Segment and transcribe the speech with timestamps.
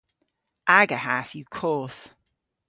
[0.79, 2.01] Aga hath yw koth.